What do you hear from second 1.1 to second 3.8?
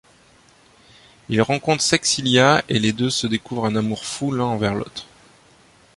Il rencontre Sexilia et les deux se découvrent un